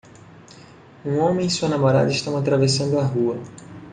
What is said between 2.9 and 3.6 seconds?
a rua.